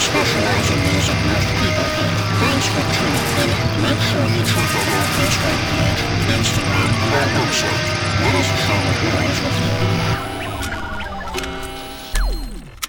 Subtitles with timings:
[0.00, 1.88] specialize in music most people.
[2.40, 3.50] Thanks for tuning in.
[3.82, 6.00] Make sure you check out our Facebook page,
[6.32, 7.82] Instagram, website.
[8.22, 8.48] Let us
[9.42, 9.82] with you.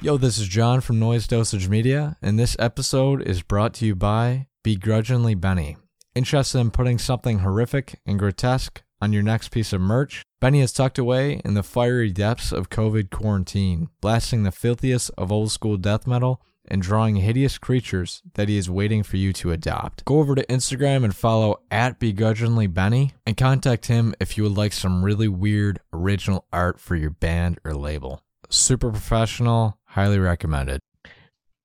[0.01, 3.95] Yo, this is John from Noise Dosage Media, and this episode is brought to you
[3.95, 5.77] by Begrudgingly Benny.
[6.15, 10.23] Interested in putting something horrific and grotesque on your next piece of merch?
[10.39, 15.31] Benny is tucked away in the fiery depths of COVID quarantine, blasting the filthiest of
[15.31, 19.51] old school death metal and drawing hideous creatures that he is waiting for you to
[19.51, 20.05] adopt.
[20.05, 24.57] Go over to Instagram and follow at Begrudgingly Benny and contact him if you would
[24.57, 28.21] like some really weird original art for your band or label.
[28.49, 30.79] Super professional, highly recommended.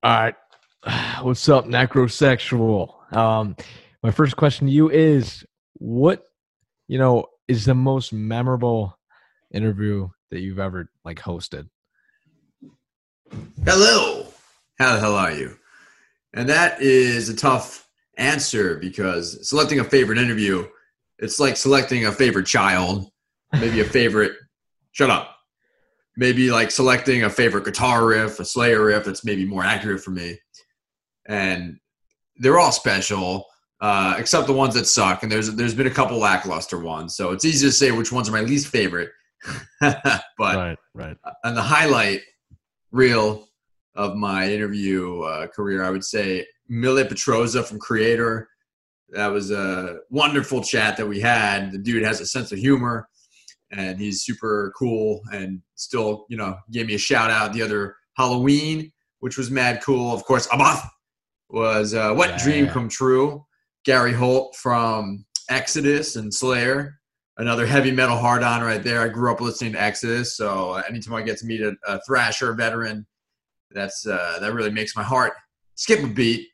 [0.03, 0.35] All right.
[1.23, 3.15] What's up, necrosexual?
[3.17, 3.57] Um,
[4.03, 5.45] my first question to you is
[5.75, 6.25] what,
[6.87, 8.99] you know, is the most memorable
[9.53, 11.69] interview that you've ever like hosted?
[13.65, 14.28] Hello.
[14.79, 15.57] How the hell are you?
[16.35, 20.67] And that is a tough answer because selecting a favorite interview,
[21.19, 23.11] it's like selecting a favorite child,
[23.53, 24.33] maybe a favorite.
[24.99, 25.37] shut up.
[26.17, 30.11] Maybe like selecting a favorite guitar riff, a Slayer riff that's maybe more accurate for
[30.11, 30.37] me.
[31.29, 31.79] And
[32.37, 33.47] they're all special,
[33.81, 35.23] uh, except the ones that suck.
[35.23, 38.29] And there's there's been a couple lackluster ones, so it's easy to say which ones
[38.29, 39.11] are my least favorite.
[39.81, 40.03] but
[40.39, 41.17] right, right.
[41.45, 42.23] on the highlight
[42.91, 43.48] reel
[43.99, 48.45] of my interview uh, career, I would say Mille Petrozza from Kreator.
[49.11, 51.73] That was a wonderful chat that we had.
[51.73, 53.09] The dude has a sense of humor,
[53.73, 55.21] and he's super cool.
[55.33, 59.83] And still, you know, gave me a shout out the other Halloween, which was mad
[59.83, 60.15] cool.
[60.15, 60.89] Of course, Abbath
[61.51, 62.73] was uh, What Yeah, Dream yeah.
[62.73, 63.45] Come True.
[63.85, 67.01] Gary Holt from Exodus and Slayer.
[67.37, 69.01] Another heavy metal hard on right there.
[69.01, 72.53] I grew up listening to Exodus, so anytime I get to meet a, a Thrasher
[72.53, 73.07] veteran,
[73.71, 75.33] that's uh, that really makes my heart
[75.75, 76.49] skip a beat.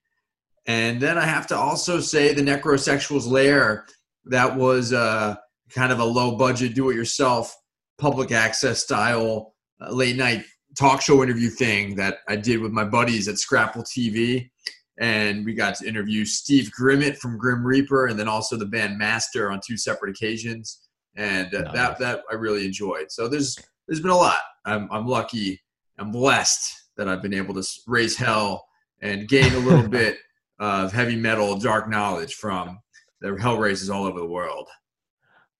[0.66, 3.86] And then I have to also say the Necrosexuals Lair.
[4.26, 5.36] That was uh,
[5.70, 7.54] kind of a low budget, do it yourself,
[7.98, 10.44] public access style uh, late night
[10.76, 14.50] talk show interview thing that I did with my buddies at Scrapple TV.
[14.98, 18.96] And we got to interview Steve Grimmett from Grim Reaper, and then also the band
[18.96, 20.80] Master on two separate occasions.
[21.16, 21.74] And uh, Nice.
[21.74, 23.10] that that I really enjoyed.
[23.10, 24.40] So there's there's been a lot.
[24.64, 25.60] I'm I'm lucky.
[25.98, 28.66] I'm blessed that I've been able to raise hell
[29.02, 30.18] and gain a little bit
[30.58, 32.78] of heavy metal dark knowledge from
[33.20, 34.68] the hell races all over the world.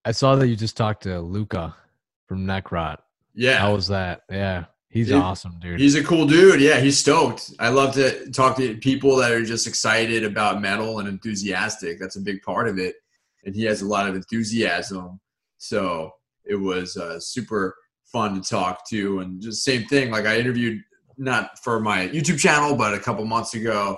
[0.05, 1.75] I saw that you just talked to Luca
[2.27, 2.97] from Necrot.
[3.33, 3.57] Yeah.
[3.57, 4.21] How was that?
[4.29, 4.65] Yeah.
[4.89, 5.81] He's Dude, awesome, dude.
[5.81, 6.61] He's a cool dude.
[6.61, 7.51] Yeah, he's stoked.
[7.59, 11.99] I love to talk to people that are just excited about metal and enthusiastic.
[11.99, 12.95] That's a big part of it.
[13.43, 15.19] And he has a lot of enthusiasm.
[15.57, 16.11] So
[16.45, 17.75] it was uh, super
[18.05, 19.19] fun to talk to.
[19.19, 20.11] And just same thing.
[20.11, 20.81] Like I interviewed,
[21.17, 23.97] not for my YouTube channel, but a couple months ago,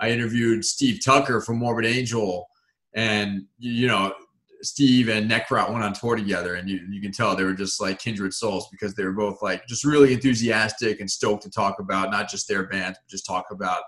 [0.00, 2.46] I interviewed Steve Tucker from Morbid Angel.
[2.94, 4.14] And, you know,
[4.62, 7.80] Steve and Necrot went on tour together, and you, you can tell they were just
[7.80, 11.78] like kindred souls because they were both like just really enthusiastic and stoked to talk
[11.80, 13.82] about not just their band, but just talk about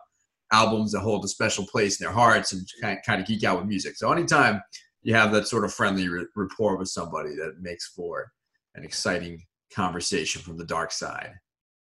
[0.53, 2.69] albums that hold a special place in their hearts and
[3.05, 3.97] kind of geek out with music.
[3.97, 4.63] So anytime
[5.03, 8.31] you have that sort of friendly rapport with somebody, that makes for
[8.75, 11.33] an exciting conversation from the dark side.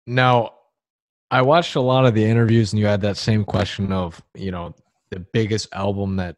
[0.08, 0.54] Now,
[1.32, 4.52] I watched a lot of the interviews, and you had that same question of, you
[4.52, 4.76] know,
[5.10, 6.38] the biggest album that,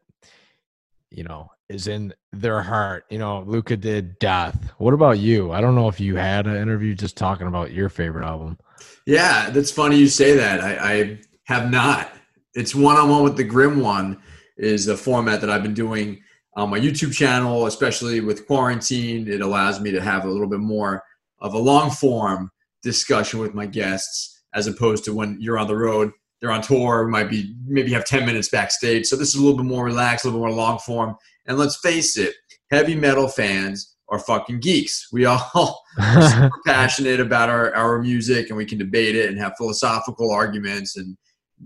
[1.11, 3.05] you know, is in their heart.
[3.09, 4.71] You know, Luca did Death.
[4.77, 5.51] What about you?
[5.51, 8.57] I don't know if you had an interview just talking about your favorite album.
[9.05, 10.61] Yeah, that's funny you say that.
[10.61, 12.11] I, I have not.
[12.53, 14.21] It's one on one with the Grim one
[14.57, 16.21] is a format that I've been doing
[16.55, 19.27] on my YouTube channel, especially with quarantine.
[19.27, 21.03] It allows me to have a little bit more
[21.39, 25.75] of a long form discussion with my guests as opposed to when you're on the
[25.75, 29.07] road, they're on tour, might be maybe have 10 minutes backstage.
[29.07, 31.15] So this is a little bit more relaxed, a little bit more long form.
[31.45, 32.35] And let's face it,
[32.71, 35.07] heavy metal fans are fucking geeks.
[35.11, 39.53] We all super passionate about our, our music and we can debate it and have
[39.57, 41.17] philosophical arguments and,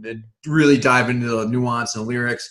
[0.03, 2.49] and really dive into the nuance and lyrics.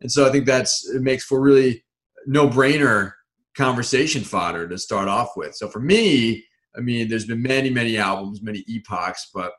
[0.00, 1.84] And so I think that's it makes for really
[2.26, 3.12] no brainer
[3.56, 5.54] conversation fodder to start off with.
[5.54, 6.44] So for me,
[6.76, 9.52] I mean, there's been many, many albums, many epochs, but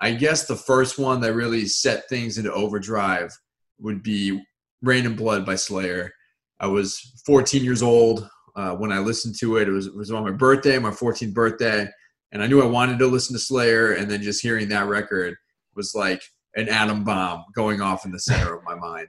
[0.00, 3.30] I guess the first one that really set things into overdrive
[3.78, 4.42] would be
[4.82, 6.12] Reign in Blood by Slayer.
[6.58, 9.68] I was 14 years old uh, when I listened to it.
[9.68, 11.88] It was, it was on my birthday, my 14th birthday,
[12.32, 13.92] and I knew I wanted to listen to Slayer.
[13.92, 15.36] And then just hearing that record
[15.74, 16.22] was like
[16.56, 19.08] an atom bomb going off in the center of my mind.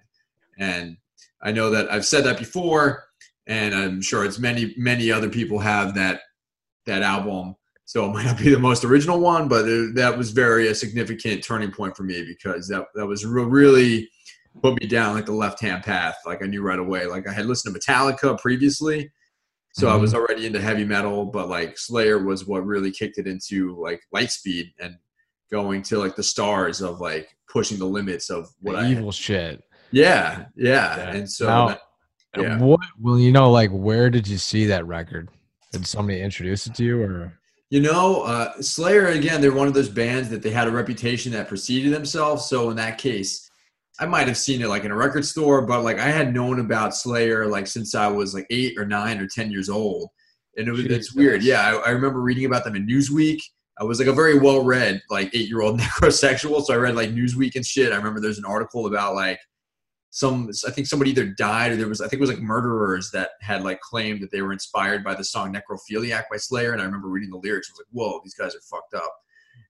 [0.59, 0.97] And
[1.41, 3.03] I know that I've said that before,
[3.47, 6.21] and I'm sure it's many, many other people have that
[6.85, 7.55] that album
[7.85, 10.75] So it might not be the most original one, but it, that was very a
[10.75, 14.09] significant turning point for me because that that was re- really
[14.61, 16.15] put me down like the left hand path.
[16.25, 17.05] Like I knew right away.
[17.05, 19.11] Like I had listened to Metallica previously,
[19.73, 20.19] so I was mm-hmm.
[20.21, 24.73] already into heavy metal, but like Slayer was what really kicked it into like Lightspeed
[24.79, 24.95] and
[25.51, 29.11] going to like the stars of like pushing the limits of what The I evil
[29.11, 29.63] shit.
[29.91, 31.11] yeah, yeah, Yeah.
[31.11, 31.81] and so Now- that-
[32.37, 32.57] Yeah.
[32.59, 32.79] What?
[32.97, 35.27] Well, you know, like, where did you see that record?
[35.71, 37.33] Did somebody introduce it to you, or
[37.69, 41.31] You know, uh, Slayer again, they're one of those bands that they had a reputation
[41.31, 42.47] that preceded themselves.
[42.47, 43.49] So in that case,
[43.99, 46.59] I might have seen it like in a record store, but like I had known
[46.59, 50.09] about Slayer like since I was like eight or nine or ten years old,
[50.57, 51.43] and it was it's weird.
[51.43, 53.39] Yeah, I, I remember reading about them in Newsweek.
[53.79, 56.95] I was like a very well read like eight year old necrosexual, so I read
[56.95, 57.93] like Newsweek and shit.
[57.93, 59.39] I remember there's an article about like
[60.11, 63.09] some I think somebody either died or there was I think it was like murderers
[63.11, 66.81] that had like claimed that they were inspired by the song Necrophiliac by Slayer and
[66.81, 69.13] I remember reading the lyrics I was like whoa these guys are fucked up.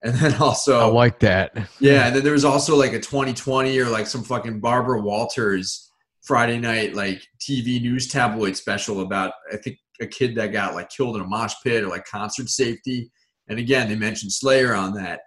[0.04, 1.56] And then also I like that.
[1.80, 5.92] yeah and then there was also like a 20/20 or like some fucking Barbara Walters
[6.24, 10.90] Friday night like TV news tabloid special about I think a kid that got like
[10.90, 13.12] killed in a mosh pit or like concert safety.
[13.48, 15.20] And again they mentioned Slayer on that.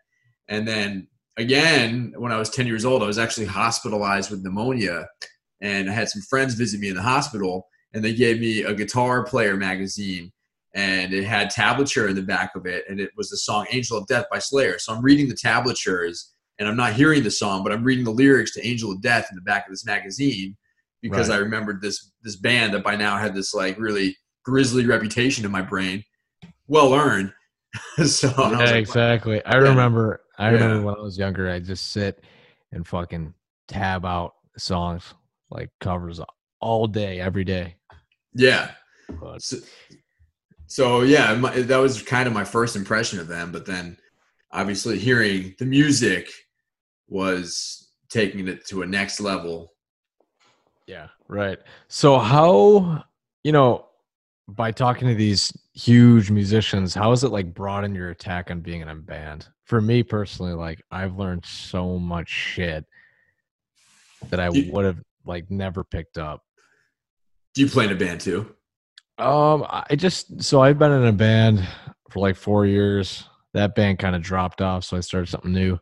[0.49, 5.07] And then again, when I was 10 years old, I was actually hospitalized with pneumonia.
[5.61, 8.75] And I had some friends visit me in the hospital, and they gave me a
[8.75, 10.33] guitar player magazine.
[10.75, 13.97] And it had tablature in the back of it, and it was the song Angel
[13.97, 14.79] of Death by Slayer.
[14.79, 18.11] So I'm reading the tablatures, and I'm not hearing the song, but I'm reading the
[18.11, 20.57] lyrics to Angel of Death in the back of this magazine
[21.01, 21.37] because Right.
[21.37, 25.53] I remembered this this band that by now had this like really grisly reputation in
[25.53, 26.03] my brain,
[26.67, 27.33] well earned.
[28.07, 29.45] so and I Yeah, like, exactly.
[29.45, 30.24] I remember.
[30.39, 30.55] I Yeah.
[30.55, 32.25] remember when I was younger, I just sit
[32.73, 33.35] and fucking
[33.69, 35.15] tab out songs
[35.51, 36.21] like covers
[36.61, 37.77] all day, every day.
[38.35, 38.73] yeah.
[39.21, 39.57] But So,
[40.67, 43.53] so yeah, my, that was kind of my first impression of them.
[43.53, 43.97] But then,
[44.51, 46.29] obviously, hearing the music
[47.09, 49.73] was taking it to a next level.
[50.87, 51.59] yeah, right.
[51.89, 53.05] So how
[53.43, 53.87] you know
[54.49, 58.81] by talking to these huge musicians, how has it like broadened your attack on being
[58.81, 59.49] in a band?
[59.65, 62.85] For me personally, like I've learned so much shit
[64.31, 66.43] that I would have like never picked up.
[67.55, 68.55] Do you play in a band too?
[69.17, 71.67] Um, I just so I've been in a band
[72.11, 73.25] for like four years.
[73.53, 75.79] That band kind of dropped off, so I started something new.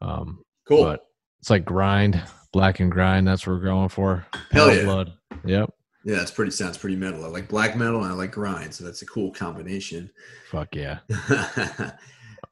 [0.00, 0.82] Um, Cool.
[0.84, 1.00] but
[1.40, 2.20] it's like grind,
[2.52, 3.26] black and grind.
[3.26, 4.26] That's what we're going for.
[4.50, 4.82] Hell yeah.
[4.84, 5.12] blood.
[5.44, 5.70] Yep.
[6.04, 6.50] yeah, that's pretty.
[6.50, 7.24] Sounds pretty metal.
[7.24, 10.10] I like black metal and I like grind, so that's a cool combination.
[10.50, 10.98] Fuck yeah.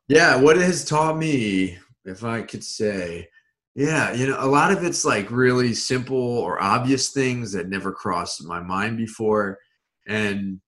[0.08, 3.28] yeah, what it has taught me, if I could say,
[3.74, 7.92] yeah, you know, a lot of it's like really simple or obvious things that never
[7.92, 9.58] crossed my mind before.
[10.06, 10.60] And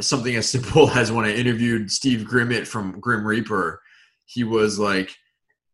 [0.00, 3.80] something as simple as when I interviewed Steve Grimmett from Grim Reaper,
[4.26, 5.14] he was like,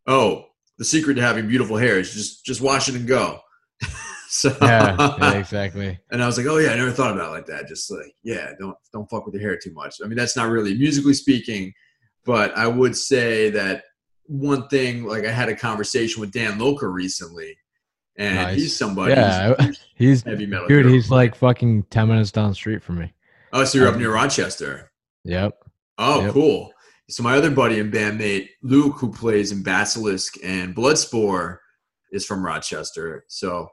[0.07, 0.45] Oh,
[0.77, 3.39] the secret to having beautiful hair is just just wash it and go.
[4.29, 5.99] so Yeah, yeah, exactly.
[6.11, 7.67] and I was like, oh yeah, I never thought about it like that.
[7.67, 9.97] Just like, yeah, don't don't fuck with your hair too much.
[10.03, 11.71] I mean, that's not really musically speaking,
[12.25, 13.83] but I would say that
[14.25, 17.57] one thing, like I had a conversation with Dan Lilker recently,
[18.17, 18.57] and Nice.
[18.57, 19.13] he's somebody.
[19.13, 20.67] Yeah, who's He's heavy metal.
[20.67, 20.85] dude.
[20.87, 23.13] He's like fucking ten minutes down the street from me.
[23.53, 24.91] oh, so you're up um, near Rochester.
[25.25, 25.57] Yep.
[25.97, 26.33] Oh, Yep.
[26.33, 26.71] cool.
[27.09, 31.57] So my other buddy and bandmate Luke, who plays in Basilisk and Bloodspore,
[32.13, 33.25] is from Rochester.
[33.27, 33.67] So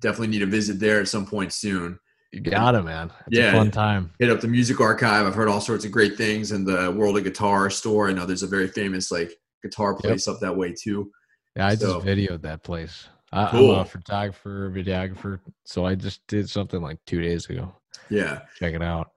[0.00, 1.98] definitely need to visit there at some point soon.
[2.32, 3.10] You got it, man.
[3.26, 3.50] It's Yeah.
[3.50, 4.10] a fun time.
[4.18, 5.26] hit up the music archive.
[5.26, 8.08] I've heard all sorts of great things in the World of Guitar store.
[8.08, 11.10] I know there's a very famous like guitar place up that way too.
[11.56, 13.06] Yeah, I So- just videoed that place.
[13.34, 13.74] I, Cool.
[13.74, 17.74] I'm a photographer, videographer, so I just did something like two days ago.
[18.10, 19.10] Yeah, Check it out.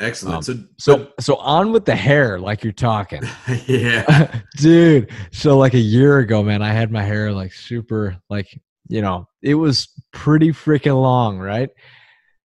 [0.00, 0.36] excellent.
[0.36, 3.22] Um, so, So, so on with the hair, like you're talking,
[3.66, 5.10] yeah, dude.
[5.32, 8.46] So, like a year ago, man, I had my hair like super, like
[8.88, 11.68] you know, it was pretty freaking long, right?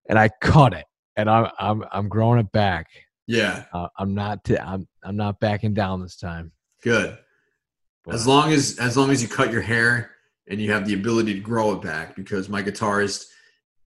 [0.10, 2.88] And I cut it, and I'm I'm I'm growing it back.
[3.28, 6.52] yeah, Uh, I'm not t- I'm I'm not backing down this time.
[6.84, 7.18] good.
[8.06, 10.12] But- As long as as long as you cut your hair
[10.50, 13.26] and you have the ability to grow it back, because my guitarist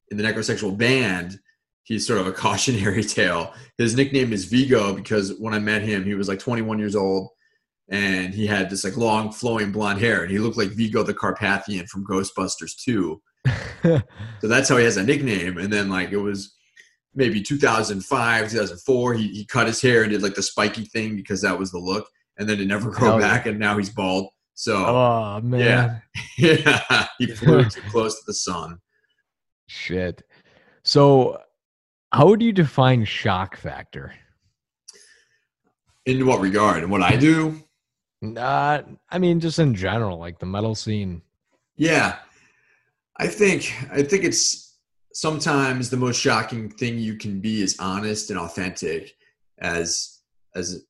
[0.09, 1.37] in the Necrosexual band,
[1.83, 3.53] he's sort of a cautionary tale.
[3.77, 7.29] His nickname is Vigo because when I met him, he was like 21 years old.
[7.89, 11.13] And he had this like long flowing blonde hair, and he looked like Vigo the
[11.13, 13.21] Carpathian from Ghostbusters 2.
[13.83, 15.57] So that's how he has a nickname.
[15.57, 16.55] And then like it was
[17.15, 21.41] maybe 2005, 2004, he, he cut his hair and did like the spiky thing because
[21.41, 22.07] that was the look.
[22.37, 23.19] And then it never grew yeah.
[23.19, 24.29] back, and now he's bald.
[24.53, 26.01] So oh man,
[26.37, 28.79] yeah, he flew too close to the sun.
[29.67, 30.23] shit.
[30.83, 31.41] So,
[32.11, 34.13] how do you define shock factor?
[36.05, 36.81] In what regard?
[36.83, 37.61] And what I do?
[38.21, 41.21] Not, I mean, just in general, like the metal scene.
[41.75, 42.15] Yeah,
[43.19, 44.77] I think I think it's
[45.13, 49.15] sometimes the most shocking thing you can be is honest and authentic,
[49.59, 50.21] as
[50.55, 50.85] as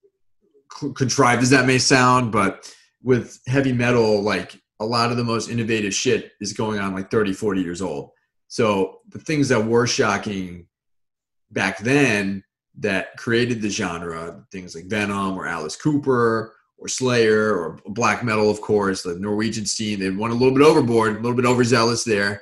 [0.96, 2.32] contrived as that may sound.
[2.32, 6.94] But with heavy metal, like a lot of the most innovative shit is going on
[6.94, 8.12] like 30, 40 years old.
[8.48, 10.68] So the things that were shocking
[11.52, 12.44] back then
[12.80, 18.50] that created the genre, things like Venom or Alice Cooper or Slayer or black metal,
[18.50, 20.00] of course, the Norwegian scene.
[20.00, 22.42] They went a little bit overboard, a little bit overzealous there,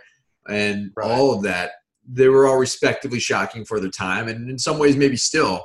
[0.50, 1.10] and right.
[1.10, 1.72] all of that.
[2.08, 5.64] They were all respectively shocking for their time, and in some ways, maybe still.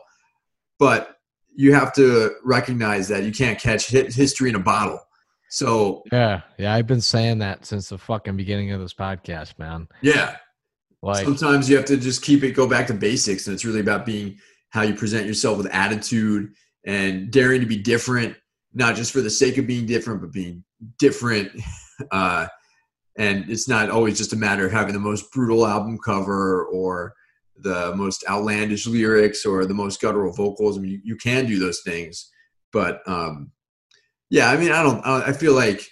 [0.79, 1.17] But
[1.55, 5.01] you have to recognize that you can't catch history in a bottle.
[5.51, 9.89] So yeah, yeah, I've been saying that since the fucking beginning of this podcast, man.
[10.01, 10.37] Yeah,
[11.03, 13.81] like sometimes you have to just keep it, go back to basics, and it's really
[13.81, 14.39] about being
[14.71, 16.53] how you present yourself with attitude
[16.87, 18.37] and daring to be different
[18.73, 20.65] not just for the sake of being different, but being
[20.99, 21.53] different.
[22.11, 22.47] Uh,
[23.19, 27.13] and it's not always just a matter of having the most brutal album cover or
[27.59, 30.79] the most outlandish lyrics or the most guttural vocals.
[30.79, 32.31] I mean, you, you can do those things,
[32.73, 33.53] but um,
[34.31, 35.05] yeah, I mean, I don't.
[35.07, 35.87] I feel like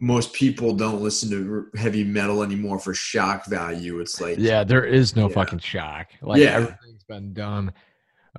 [0.00, 4.00] most people don't listen to heavy metal anymore for shock value.
[4.00, 5.34] It's like yeah, there is no yeah.
[5.34, 6.08] fucking shock.
[6.20, 6.56] Like yeah.
[6.56, 7.72] everything's been done.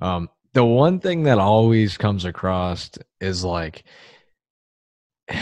[0.00, 2.90] Um, the one thing that always comes across
[3.20, 3.84] is like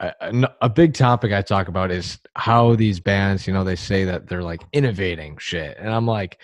[0.00, 4.04] a, a, big topic I talk about is how these bands, you know, they say
[4.04, 5.76] that they're like innovating shit.
[5.78, 6.40] And I'm like,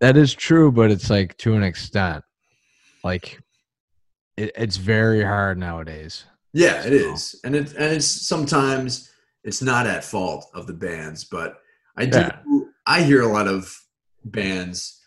[0.00, 2.24] that is true, but it's like to an extent.
[3.04, 3.40] Like
[4.36, 6.24] it, it's very hard nowadays.
[6.52, 7.38] Yeah, it is.
[7.44, 9.10] And it and it's sometimes
[9.44, 11.58] it's not at fault of the bands, but
[11.96, 12.38] I do yeah.
[12.86, 13.78] I hear a lot of
[14.24, 14.99] bands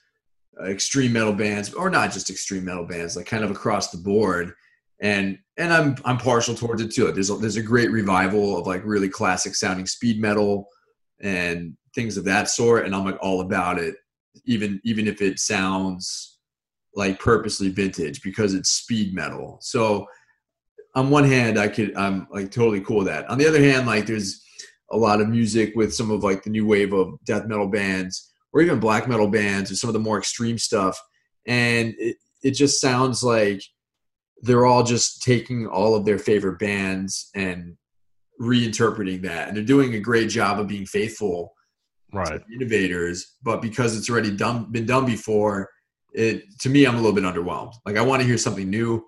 [0.60, 3.98] uh, extreme metal bands, or not just extreme metal bands, like kind of across the
[3.98, 4.54] board.
[5.02, 7.12] And and I'm I'm partial towards it too.
[7.12, 10.68] There's a, there's a great revival of like really classic sounding speed metal
[11.22, 13.96] and things of that sort, and I'm like all about it,
[14.46, 16.40] even even if it sounds
[16.96, 19.58] like purposely vintage because it's speed metal.
[19.62, 20.06] So
[20.96, 23.30] on one hand, I could I'm like totally cool with that.
[23.30, 24.44] On the other hand, like there's
[24.92, 28.33] a lot of music with some of like the new wave of death metal bands
[28.54, 31.00] or even black metal bands or some of the more extreme stuff.
[31.48, 33.62] And it, it just sounds like
[34.42, 37.76] they're all just taking all of their favorite bands and
[38.40, 39.48] reinterpreting that.
[39.48, 41.54] And they're doing a great job of being faithful
[42.14, 42.42] right.
[42.54, 43.36] innovators.
[43.42, 45.70] But because it's already done, been done before,
[46.14, 47.74] it to me, I'm a little bit underwhelmed.
[47.86, 49.04] Like I want to hear something new.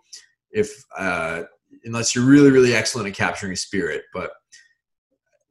[0.51, 1.43] If uh,
[1.83, 4.31] unless you're really, really excellent at capturing a spirit, but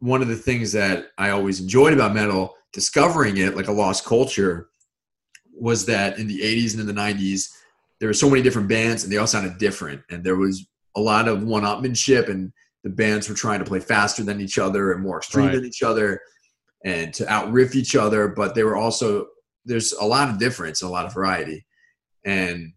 [0.04, 4.04] one of the things that I always enjoyed about metal discovering it like a lost
[4.04, 4.68] culture
[5.58, 7.48] was that in the 80s and in the 90s
[8.00, 10.02] there were so many different bands and they all sounded different.
[10.10, 14.22] And there was a lot of one-upmanship and the bands were trying to play faster
[14.22, 15.54] than each other and more extreme right.
[15.54, 16.20] than each other
[16.84, 19.26] and to outriff each other but they were also
[19.64, 21.64] there's a lot of difference a lot of variety.
[22.26, 22.74] And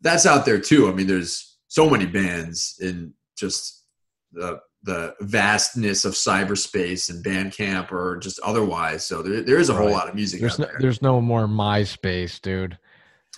[0.00, 0.88] that's out there too.
[0.88, 3.84] I mean there's so many bands in just
[4.32, 9.06] the the vastness of cyberspace and Bandcamp or just otherwise.
[9.06, 9.82] So there, there is a right.
[9.82, 10.40] whole lot of music.
[10.40, 10.76] There's no, there.
[10.78, 12.78] there's no more MySpace, dude.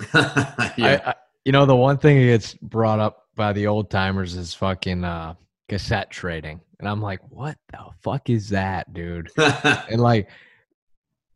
[0.14, 1.00] yeah.
[1.06, 4.34] I, I, you know, the one thing that gets brought up by the old timers
[4.34, 5.34] is fucking uh,
[5.68, 9.30] cassette trading, and I'm like, what the fuck is that, dude?
[9.38, 10.28] and like,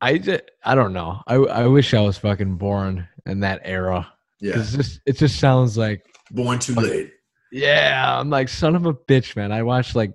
[0.01, 1.23] I just, I don't know.
[1.29, 4.13] I I wish I was fucking born in that era.
[4.41, 7.13] Yeah, it just it just sounds like born too late.
[7.53, 9.53] Yeah, I'm like son of a bitch, man.
[9.53, 10.13] I watched like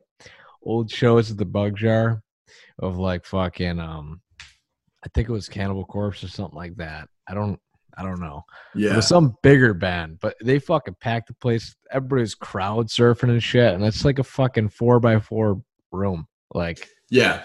[0.63, 2.21] old shows at the Bug Jar
[2.79, 4.21] of like fucking um,
[5.03, 7.07] I think it was Cannibal Corpse or something like that.
[7.27, 7.59] I don't
[7.97, 8.43] I don't know.
[8.73, 11.75] Yeah, it was some bigger band, but they fucking packed the place.
[11.91, 15.61] Everybody's crowd surfing and shit, and it's like a fucking four by four
[15.91, 16.27] room.
[16.53, 17.43] Like, yeah,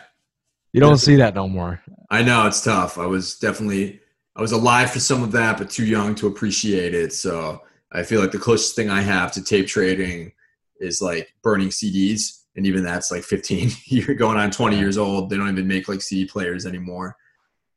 [0.72, 1.80] you don't see that no more.
[2.10, 2.98] I know it's tough.
[2.98, 4.00] I was definitely
[4.36, 7.12] I was alive for some of that, but too young to appreciate it.
[7.12, 10.32] So I feel like the closest thing I have to tape trading
[10.80, 15.30] is like burning CDs, and even that's like 15 you're going on 20 years old.
[15.30, 17.16] They don't even make like CD players anymore.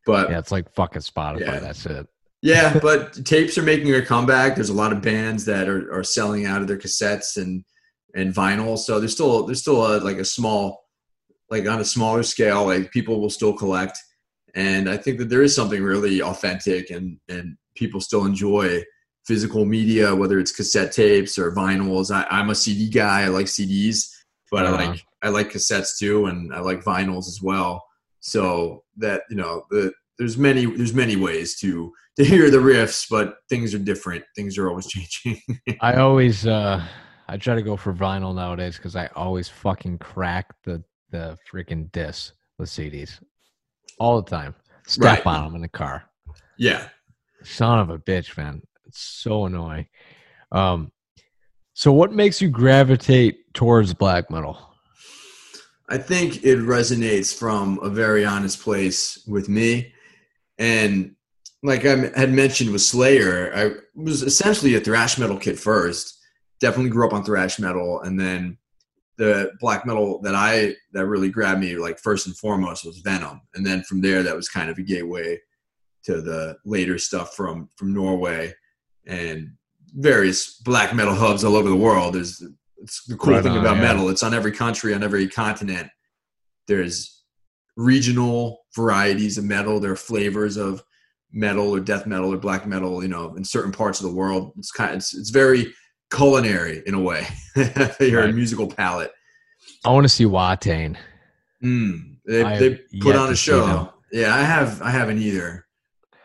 [0.05, 1.41] But yeah, it's like fucking Spotify.
[1.41, 1.59] Yeah.
[1.59, 2.07] That's it.
[2.41, 4.55] yeah, but tapes are making a comeback.
[4.55, 7.63] There's a lot of bands that are, are selling out of their cassettes and
[8.15, 8.77] and vinyl.
[8.77, 10.83] So there's still there's still a, like a small
[11.49, 13.97] like on a smaller scale, like people will still collect.
[14.55, 18.83] And I think that there is something really authentic and and people still enjoy
[19.25, 22.13] physical media, whether it's cassette tapes or vinyls.
[22.13, 23.21] I, am a CD guy.
[23.23, 24.09] I like CDs,
[24.51, 24.75] but uh-huh.
[24.75, 27.83] I like I like cassettes too, and I like vinyls as well.
[28.19, 33.07] So that you know, the, there's many there's many ways to to hear the riffs,
[33.09, 34.23] but things are different.
[34.35, 35.41] Things are always changing.
[35.81, 36.83] I always uh
[37.27, 41.91] I try to go for vinyl nowadays because I always fucking crack the the freaking
[41.91, 43.19] discs with CDs
[43.99, 44.55] all the time.
[44.85, 45.25] Step Right.
[45.25, 46.03] on them in the car.
[46.57, 46.89] yeah,
[47.43, 48.61] Son of a bitch, man.
[48.85, 49.87] It's so annoying.
[50.51, 50.91] Um,
[51.73, 54.73] so what makes you gravitate towards black metal?
[55.89, 59.93] I think it resonates from a very honest place with me.
[60.57, 61.15] And
[61.61, 66.19] like I had mentioned with Slayer, I was essentially a thrash metal kid first.
[66.59, 68.57] Definitely grew up on thrash metal, and then
[69.17, 73.41] the black metal that I that really grabbed me, like first and foremost, was Venom,
[73.55, 75.39] and then from there, that was kind of a gateway
[76.03, 78.53] to the later stuff from from Norway
[79.05, 79.51] and
[79.95, 82.15] various black metal hubs all over the world.
[82.15, 82.43] There's
[82.77, 83.81] it's the cool Right thing on, about yeah.
[83.83, 84.09] metal.
[84.09, 85.89] It's on every country, on every continent.
[86.67, 87.23] There's
[87.77, 89.79] regional varieties of metal.
[89.79, 90.83] There are flavors of
[91.31, 93.01] metal or death metal or black metal.
[93.01, 94.95] You know, in certain parts of the world, it's kind.
[94.95, 95.73] it's it's very
[96.11, 97.27] culinary in a way.
[97.99, 98.35] Your Right.
[98.35, 99.11] musical palette.
[99.85, 100.97] I want to see Watain.
[101.63, 103.61] Mm, they I they put on a to see them.
[103.61, 103.93] show.
[104.11, 104.81] Yeah, I have.
[104.81, 105.62] I haven't either.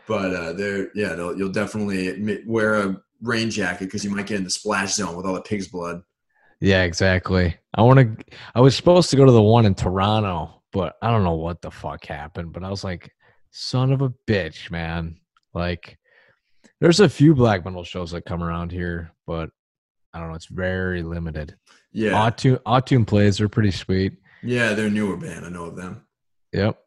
[0.09, 4.45] But uh, they're yeah, you'll definitely wear a rain jacket because you might get in
[4.45, 6.03] the splash zone with all the pig's blood.
[6.61, 7.55] Yeah, exactly.
[7.75, 8.25] I want to.
[8.55, 11.61] I was supposed to go to the one in Toronto, but I don't know what
[11.61, 12.53] the fuck happened.
[12.55, 13.13] But I was like,
[13.51, 15.21] son of a bitch, man.
[15.53, 15.99] Like,
[16.81, 19.51] there's a few black metal shows that come around here, but
[20.15, 20.35] I don't know.
[20.35, 21.55] It's very limited.
[21.93, 24.15] Yeah, Autune, Autune plays are pretty sweet.
[24.43, 25.45] yeah, they're a newer band.
[25.45, 26.07] I know of them.
[26.53, 26.79] Yep,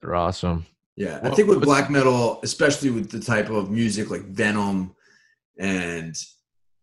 [0.00, 0.64] they're awesome.
[0.98, 4.96] Yeah, I think with black metal, especially with the type of music like Venom
[5.56, 6.16] and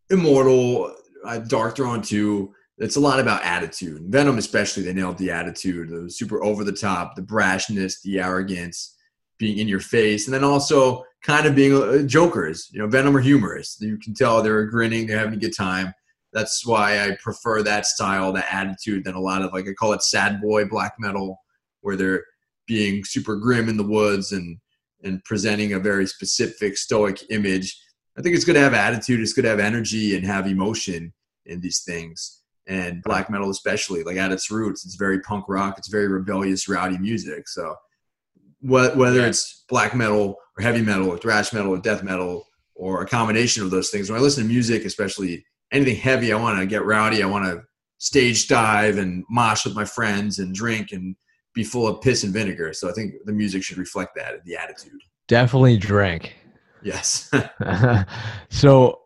[0.09, 0.95] Immortal,
[1.25, 4.03] uh, Darkthrone too, it's a lot about attitude.
[4.05, 8.95] Venom, especially, they nailed the attitude, the super over the top, the brashness, the arrogance,
[9.37, 12.69] being in your face, and then also kind of being uh, jokers.
[12.71, 13.75] You know, Venom are humorous.
[13.81, 15.93] You can tell they're grinning, they're having a good time.
[16.31, 19.91] That's why I prefer that style, that attitude, than a lot of like I call
[19.91, 21.41] it sad boy black metal,
[21.81, 22.23] where they're
[22.67, 24.57] being super grim in the woods and
[25.03, 27.79] and presenting a very specific stoic image.
[28.17, 29.19] I think it's good to have attitude.
[29.19, 31.13] It's good to have energy and have emotion
[31.45, 32.41] in these things.
[32.67, 35.77] And black metal, especially, like at its roots, it's very punk rock.
[35.77, 37.47] It's very rebellious, rowdy music.
[37.47, 37.75] So,
[38.61, 39.27] wh- whether Yeah.
[39.27, 43.61] it's black metal or heavy metal or thrash metal or death metal or a combination
[43.63, 46.83] of those things, when I listen to music, especially anything heavy, I want to get
[46.85, 47.21] rowdy.
[47.21, 47.63] I want to
[47.99, 51.15] stage dive and mosh with my friends and drink and
[51.55, 52.73] be full of piss and vinegar.
[52.73, 54.99] So I think the music should reflect that, the attitude.
[55.27, 56.35] Definitely drink.
[56.83, 57.31] Yes.
[58.49, 58.99] so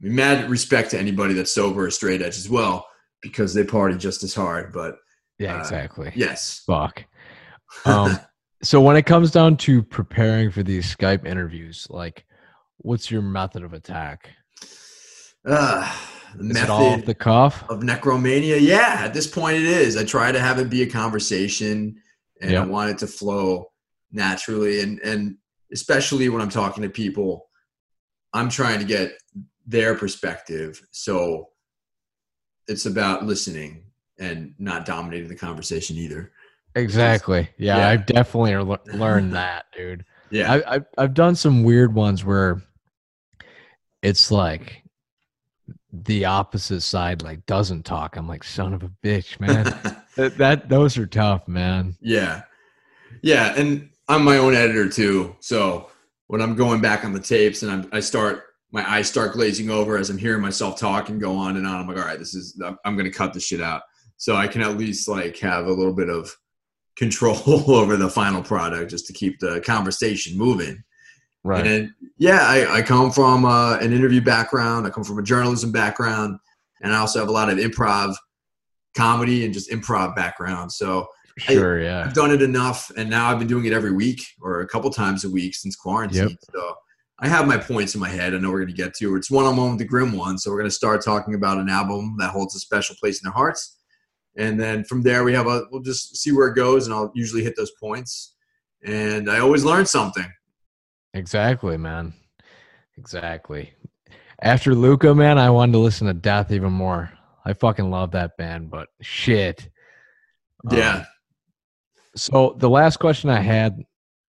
[0.00, 2.86] Mad respect to anybody that's sober or straight edge as well,
[3.22, 4.72] because they party just as hard.
[4.72, 4.96] But
[5.38, 6.12] yeah, Uh, exactly.
[6.14, 6.62] yes.
[6.66, 7.04] Fuck.
[7.84, 8.18] Um,
[8.62, 12.24] so when it comes down to preparing for these Skype interviews, like,
[12.78, 14.30] what's your method of attack?
[15.44, 15.92] Uh,
[16.40, 17.68] it off method the cuff?
[17.68, 18.58] of necromania.
[18.60, 19.96] Yeah, at this point it is.
[19.96, 21.96] I try to have it be a conversation
[22.40, 23.70] and I want it to flow
[24.12, 24.80] naturally.
[24.80, 25.36] And and
[25.72, 27.48] especially when I'm talking to people,
[28.32, 29.12] I'm trying to get
[29.66, 30.80] their perspective.
[30.92, 31.48] So
[32.68, 33.84] it's about listening
[34.18, 36.32] and not dominating the conversation either.
[36.74, 37.48] Exactly.
[37.58, 37.88] Yeah, Yeah.
[37.88, 40.04] I've definitely le- learned that, dude.
[40.30, 40.52] Yeah.
[40.52, 42.62] I, I've I've done some weird ones where
[44.02, 44.82] it's like
[46.04, 48.16] the opposite side like doesn't talk.
[48.16, 49.64] I'm like, son of a bitch, man.
[50.16, 51.96] that, that those are tough, man.
[52.00, 52.42] Yeah.
[53.22, 53.54] Yeah.
[53.56, 55.36] And I'm my own editor too.
[55.40, 55.90] So
[56.28, 59.70] when I'm going back on the tapes and I'm, I start, my eyes start glazing
[59.70, 61.80] over as I'm hearing myself talk and go on and on.
[61.80, 63.82] I'm like, all right, this is, I'm- I'm going to cut this shit out.
[64.16, 66.34] So I can at least like have a little bit of
[66.96, 67.38] control
[67.70, 70.82] over the final product just to keep the conversation moving.
[71.46, 71.64] Right.
[71.64, 74.84] And yeah, I, I come from uh, an interview background.
[74.84, 76.38] I come from a journalism background,
[76.82, 78.16] and I also have a lot of improv,
[78.96, 80.72] comedy, and just improv background.
[80.72, 81.06] So
[81.38, 82.04] sure, yeah.
[82.04, 84.90] I've done it enough, and now I've been doing it every week or a couple
[84.90, 86.36] times a week since quarantine.
[86.52, 86.74] So
[87.20, 88.34] I have my points in my head.
[88.34, 89.14] I know we're going to get to.
[89.14, 91.58] It's one on one with the Grim One, so we're going to start talking about
[91.58, 93.76] an album that holds a special place in their hearts,
[94.36, 95.62] and then from there we have a.
[95.70, 98.34] We'll just see where it goes, and I'll usually hit those points,
[98.84, 100.26] and I always learn something.
[101.16, 102.12] Exactly, man.
[102.98, 103.72] Exactly.
[104.42, 107.10] After Luca, man, I wanted to listen to Death even more.
[107.44, 109.70] I fucking love that band, but shit.
[110.70, 111.04] Um, Yeah.
[112.16, 113.82] so the last question I had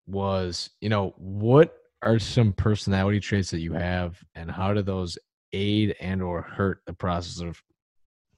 [0.08, 5.16] was, you know, what are some personality traits that you have and how do those
[5.52, 7.62] aid and or hurt the process of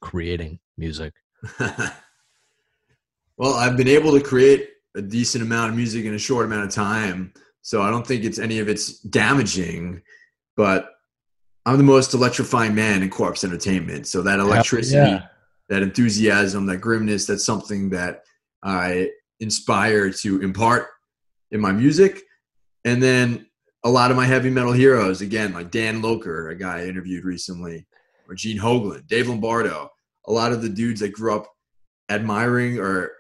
[0.01, 1.15] creating music?
[3.39, 6.65] well, I've been able to create a decent amount of music in a short amount
[6.67, 7.33] of time.
[7.65, 10.03] So I don't think it's any of it's damaging.
[10.57, 10.91] But
[11.67, 14.07] I'm the most electrifying man in corpse entertainment.
[14.07, 15.27] So that electricity, Yeah.
[15.71, 18.23] that enthusiasm, that grimness, that's something that
[18.63, 20.89] I inspire to impart
[21.51, 22.23] in my music.
[22.85, 23.47] And then
[23.83, 27.25] a lot of my heavy metal heroes, again, like Dan Lilker, a guy I interviewed
[27.25, 27.87] recently,
[28.29, 29.91] or Gene Hoglan, Dave Lombardo,
[30.27, 31.51] a lot of the dudes that grew up
[32.11, 33.11] admiring or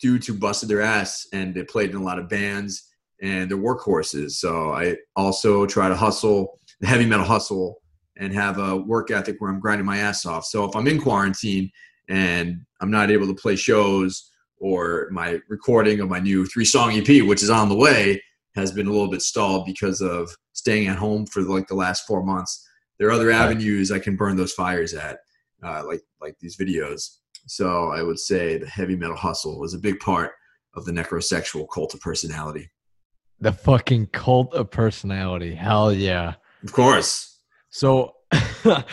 [0.00, 2.88] dudes who busted their ass and they played in a lot of bands
[3.22, 4.32] and they're workhorses.
[4.32, 7.80] So I also try to hustle the heavy metal hustle
[8.18, 10.44] and have a work ethic where I'm grinding my ass off.
[10.44, 11.70] So if I'm in quarantine
[12.08, 16.92] and I'm not able to play shows or my recording of my new three song
[16.92, 18.20] EP, which is on the way,
[18.54, 22.06] has been a little bit stalled because of staying at home for like the last
[22.06, 22.68] four months.
[22.98, 25.20] There are other avenues I can burn those fires at,
[25.62, 27.18] uh, like like these videos.
[27.46, 30.32] So I would say the heavy metal hustle was a big part
[30.74, 32.70] of the necrosexual cult of personality.
[33.42, 35.54] The fucking cult of personality.
[35.54, 36.34] Hell yeah.
[36.64, 37.38] Of course.
[37.70, 38.84] So that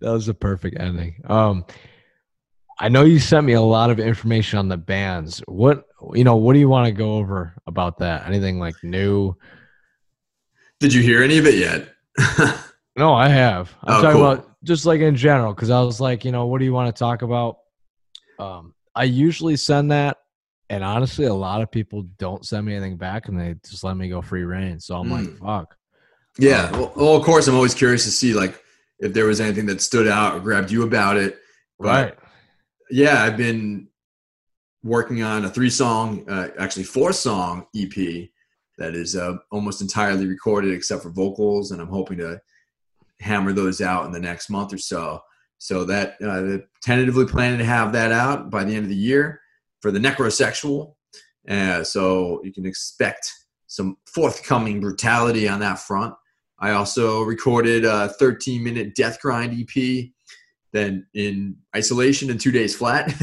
[0.00, 1.22] was a perfect ending.
[1.28, 1.64] Um,
[2.80, 5.42] I know you sent me a lot of information on the bands.
[5.46, 6.36] What you know?
[6.36, 8.26] What do you want to go over about that?
[8.26, 9.34] Anything like new?
[10.80, 11.88] Did you hear any of it yet?
[12.96, 13.72] No, I have.
[13.84, 14.30] I'm Oh, talking cool.
[14.32, 16.92] about just like in general because I was like, you know, what do you want
[16.92, 17.58] to talk about?
[18.40, 20.16] Um, I usually send that,
[20.70, 23.96] and honestly, a lot of people don't send me anything back, and they just let
[23.96, 24.78] me go free reign.
[24.80, 25.38] So I'm like, Mm.
[25.38, 25.74] fuck.
[26.38, 26.70] yeah.
[26.72, 28.62] Well, well, of course, I'm always curious to see like
[29.00, 31.38] if there was anything that stood out or grabbed you about it.
[31.78, 32.18] But, Right.
[32.90, 33.88] yeah, I've been
[34.82, 38.30] working on a three song, uh, actually four song EP
[38.78, 42.40] that is uh, almost entirely recorded except for vocals, and I'm hoping to
[43.20, 45.20] hammer those out in the next month or so.
[45.58, 49.40] So that uh, tentatively planning to have that out by the end of the year
[49.80, 50.94] for the necrosexual.
[51.48, 53.30] Uh, so you can expect
[53.66, 56.14] some forthcoming brutality on that front.
[56.58, 60.08] I also recorded a 13 minute death grind EP
[60.72, 63.14] then in isolation in two days flat.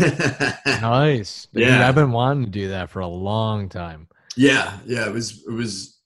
[0.82, 1.48] Nice.
[1.54, 1.88] Dude, Yeah.
[1.88, 4.08] I've been wanting to do that for a long time.
[4.36, 6.00] yeah, yeah, it was it was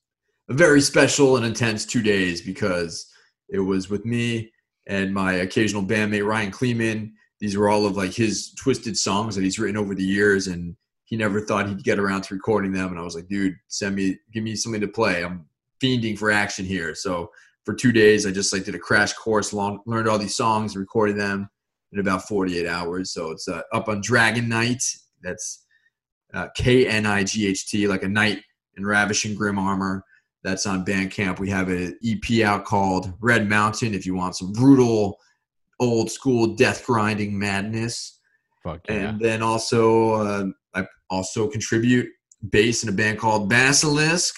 [0.48, 3.06] a very special and intense two days because
[3.48, 4.52] it was with me
[4.86, 7.12] and my occasional bandmate Ryan Kleeman.
[7.40, 10.76] These were all of like his twisted songs that he's written over the years, and
[11.04, 12.90] he never thought he'd get around to recording them.
[12.90, 15.24] And I was like, dude, send me, give me something to play.
[15.24, 15.46] I'm
[15.82, 16.94] fiending for action here.
[16.94, 17.30] So
[17.64, 20.76] for two days, I just like did a crash course, long, learned all these songs,
[20.76, 21.48] recorded them
[21.92, 23.12] in about 48 hours.
[23.12, 24.82] So it's uh, up on Dragon Knight.
[25.22, 25.64] That's
[26.32, 28.42] uh, K N I G H T, like a knight
[28.76, 30.04] in ravishing grim armor.
[30.42, 31.38] That's on Bandcamp.
[31.38, 33.94] We have an EP out called Red Mountain.
[33.94, 35.18] If you want some brutal,
[35.80, 38.20] old school death grinding madness,
[38.62, 38.94] Fuck yeah.
[38.94, 42.08] and then also uh, I also contribute
[42.50, 44.34] bass in a band called Basilisk,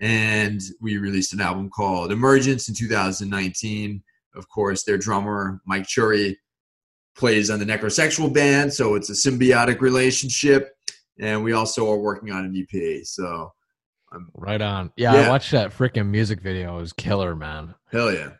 [0.00, 4.02] and we released an album called Emergence in 2019.
[4.36, 6.36] Of course, their drummer Mike Churi,
[7.16, 10.70] plays on the Necrosexual band, so it's a symbiotic relationship.
[11.20, 13.04] And we also are working on an EP.
[13.04, 13.52] So
[14.34, 14.92] Right on.
[14.96, 16.78] Yeah, I watched that freaking music video.
[16.78, 17.74] It was killer, man.
[17.90, 18.30] hell yeah.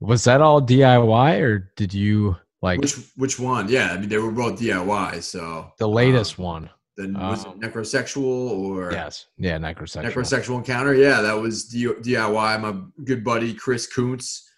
[0.00, 3.68] Was that all DIY or did you like Which which one?
[3.68, 5.22] Yeah, I mean they were both DIY.
[5.22, 6.70] So the latest one?
[7.00, 9.26] then was um, it Necrosexual or Yes.
[9.38, 10.04] Yeah, necrosexual.
[10.04, 10.94] Necrosexual Encounter.
[10.94, 12.60] Yeah, that was DIY.
[12.60, 14.48] My good buddy Chris Kuntz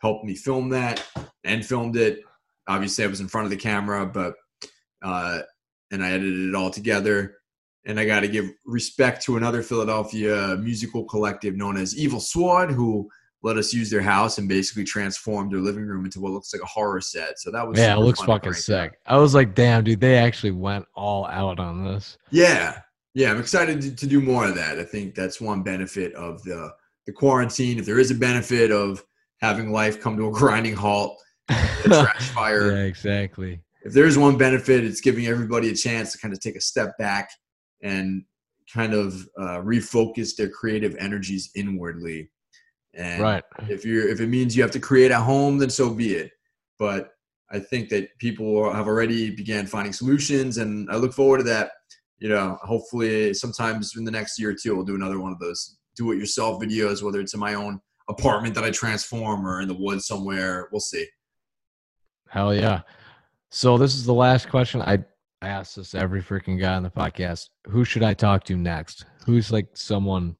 [0.00, 1.04] helped me film that
[1.44, 2.20] and filmed it.
[2.68, 4.34] Obviously, I was in front of the camera, but
[5.02, 5.40] uh,
[5.90, 7.36] and I edited it all together.
[7.84, 12.70] And I got to give respect to another Philadelphia musical collective known as Evil Sword,
[12.70, 13.10] who
[13.42, 16.62] let us use their house and basically transformed their living room into what looks like
[16.62, 17.38] a horror set.
[17.40, 18.62] So that was Yeah, it looks fucking crank out.
[18.62, 18.92] sick.
[19.06, 22.16] I was like, damn, dude, they actually went all out on this.
[22.30, 22.78] Yeah,
[23.14, 24.78] yeah, I'm excited to, to do more of that.
[24.78, 26.72] I think that's one benefit of the
[27.06, 27.78] the quarantine.
[27.78, 29.02] If there is a benefit of
[29.40, 31.54] having life come to a grinding halt, the
[32.08, 32.70] trash fire.
[32.72, 33.60] yeah, exactly.
[33.84, 36.60] If there is one benefit, it's giving everybody a chance to kind of take a
[36.60, 37.30] step back
[37.82, 38.22] and
[38.72, 42.30] kind of uh, refocus their creative energies inwardly.
[42.94, 43.44] And Right.
[43.68, 46.30] if you're if it means you have to create at home, then so be it.
[46.78, 47.10] But
[47.50, 51.72] I think that people have already began finding solutions, and I look forward to that.
[52.18, 55.38] You know, hopefully, sometimes in the next year or two, we'll do another one of
[55.38, 59.74] those do-it-yourself videos, whether it's in my own apartment that I transform or in the
[59.74, 60.68] woods somewhere.
[60.70, 61.06] We'll see.
[62.28, 62.82] Hell yeah.
[63.50, 64.80] So this is the last question.
[64.82, 65.04] I
[65.42, 67.48] I ask this every freaking guy on the podcast.
[67.66, 69.04] Who should I talk to next?
[69.26, 70.36] Who's like someone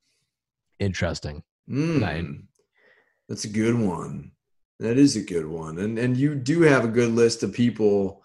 [0.79, 1.43] interesting?
[1.71, 2.43] Mm,
[3.29, 4.33] that's a good one.
[4.81, 8.23] That is a good one, and and you do have a good list of people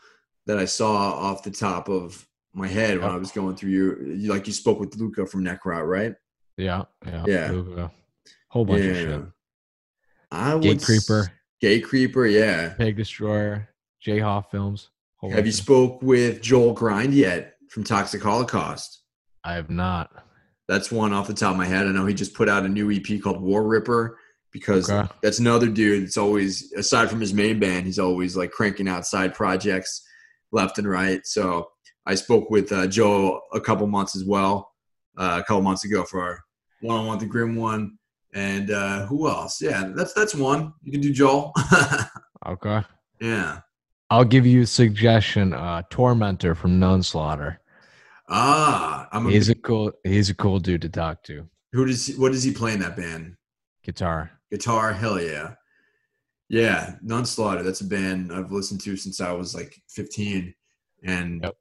[0.47, 3.09] that I saw off the top of my head when.
[3.09, 4.03] I was going through your.
[4.03, 6.15] You, like you spoke with Luca from Necrot, right?
[6.57, 7.51] Yeah, yeah, Yeah.
[7.51, 7.91] Luca.
[8.49, 9.21] Whole bunch of shit.
[10.31, 11.29] I would Gatecreeper,
[11.61, 12.69] Gate Creeper, yeah.
[12.69, 13.69] Pig Destroyer,
[14.01, 14.89] J Hoff films.
[15.31, 19.01] Have you spoke with Joel Grind yet from Toxic Holocaust?
[19.43, 20.11] I have not.
[20.67, 21.87] That's one off the top of my head.
[21.87, 24.17] I know he just put out a new EP called War Ripper
[24.51, 25.07] because Okay.
[25.21, 29.05] that's another dude that's always aside from his main band, he's always like cranking out
[29.05, 30.03] side projects
[30.51, 31.25] left and right.
[31.25, 31.69] So
[32.05, 34.71] I spoke with uh, Joe a couple months as well,
[35.17, 36.39] uh, a couple months ago for our
[36.81, 37.97] one on one the Grim one.
[38.33, 39.61] And uh, who else?
[39.61, 40.73] Yeah, that's that's one.
[40.83, 41.53] You can do Joel.
[42.45, 42.81] Okay.
[43.19, 43.59] yeah.
[44.09, 45.53] I'll give you a suggestion.
[45.53, 47.59] Uh, Tormentor from Known Slaughter.
[48.29, 49.91] Ah, I'm a, He's a cool.
[50.03, 51.47] He's a cool dude to talk to.
[51.71, 53.35] who does he, what does he play in that band?
[53.83, 54.31] Guitar.
[54.51, 55.53] Guitar, hell yeah.
[56.49, 57.63] Yeah, Nunslaughter.
[57.63, 60.53] That's a band I've listened to since I was like 15.
[61.03, 61.55] And Yep.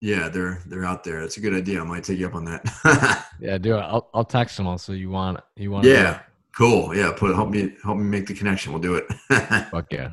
[0.00, 1.20] yeah, they're they're out there.
[1.20, 1.80] That's a good idea.
[1.80, 3.22] I might take you up on that.
[3.40, 3.80] Yeah, do it.
[3.80, 4.94] I'll I'll text him also.
[4.94, 5.84] You want you want?
[5.84, 6.20] yeah.
[6.56, 6.96] Cool.
[6.96, 8.72] Yeah, put help me help me make the connection.
[8.72, 9.04] We'll do it.
[9.70, 10.12] Fuck yeah.